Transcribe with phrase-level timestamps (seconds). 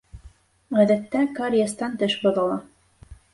[0.77, 2.57] Ғәҙәттә, кариестан теш боҙола.